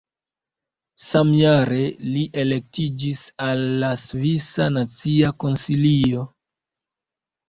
Samjare 1.07 1.81
li 2.13 2.23
elektiĝis 2.43 3.21
al 3.47 3.61
la 3.83 3.89
Svisa 4.05 4.67
Nacia 4.79 5.29
Konsilio. 5.45 6.25